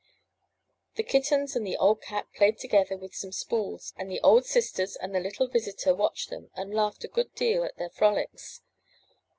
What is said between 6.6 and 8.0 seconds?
laughed a good deal at their